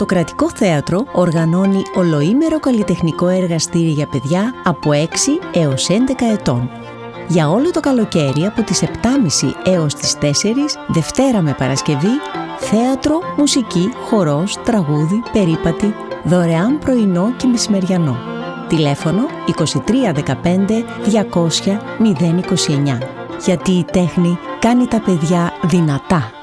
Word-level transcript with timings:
Το 0.00 0.06
Κρατικό 0.06 0.50
Θέατρο 0.54 1.06
οργανώνει 1.12 1.82
ολοήμερο 1.94 2.60
καλλιτεχνικό 2.60 3.28
εργαστήρι 3.28 3.90
για 3.90 4.06
παιδιά 4.06 4.54
από 4.64 4.90
6 4.92 4.96
έως 5.52 5.88
11 5.88 5.94
ετών. 6.32 6.70
Για 7.28 7.48
όλο 7.50 7.70
το 7.70 7.80
καλοκαίρι 7.80 8.46
από 8.46 8.62
τις 8.62 8.82
7.30 8.82 8.88
έως 9.64 9.94
τις 9.94 10.16
4, 10.20 10.26
Δευτέρα 10.88 11.40
με 11.40 11.54
Παρασκευή, 11.58 12.08
θέατρο, 12.58 13.20
μουσική, 13.36 13.92
χορός, 14.08 14.58
τραγούδι, 14.64 15.22
περίπατη, 15.32 15.94
δωρεάν 16.24 16.78
πρωινό 16.78 17.32
και 17.36 17.46
μεσημεριανό. 17.46 18.16
Τηλέφωνο 18.68 19.22
2315 19.46 20.84
200 21.32 21.78
029. 21.98 22.98
Γιατί 23.44 23.70
η 23.70 23.84
τέχνη 23.84 24.38
κάνει 24.58 24.86
τα 24.86 25.00
παιδιά 25.00 25.52
δυνατά. 25.62 26.39